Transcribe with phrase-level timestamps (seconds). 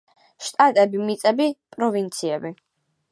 [0.45, 1.47] შტატები, მიწები,
[1.77, 2.53] პროვინციები.